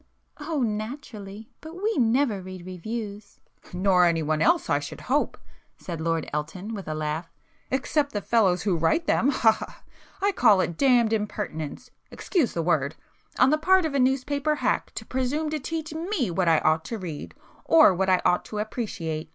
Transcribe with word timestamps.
"Oh, 0.39 0.63
naturally! 0.63 1.51
But 1.61 1.75
we 1.79 1.95
never 1.97 2.41
read 2.41 2.65
reviews." 2.65 3.39
"Nor 3.71 4.05
anyone 4.05 4.41
else 4.41 4.67
I 4.67 4.79
should 4.79 5.01
hope,"—said 5.01 6.01
Lord 6.01 6.27
Elton 6.33 6.73
with 6.73 6.87
a 6.87 6.95
laugh—"except 6.95 8.11
the 8.11 8.19
fellows 8.23 8.63
who 8.63 8.75
write 8.75 9.05
them, 9.05 9.29
ha—ha—ha! 9.29 9.83
I 10.19 10.31
call 10.31 10.59
it 10.59 10.75
damned 10.75 11.13
impertinence—excuse 11.13 12.53
the 12.55 12.63
word—on 12.63 13.51
the 13.51 13.59
part 13.59 13.85
of 13.85 13.93
a 13.93 13.99
newspaper 13.99 14.55
hack 14.55 14.89
to 14.95 15.05
presume 15.05 15.51
to 15.51 15.59
teach 15.59 15.93
me 15.93 16.31
what 16.31 16.47
I 16.47 16.57
ought 16.61 16.83
to 16.85 16.97
read, 16.97 17.35
or 17.65 17.93
what 17.93 18.09
I 18.09 18.21
ought 18.25 18.43
to 18.45 18.57
appreciate. 18.57 19.29